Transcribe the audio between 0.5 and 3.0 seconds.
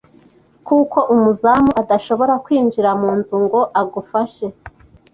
kuko umuzamu adashobora kwinjira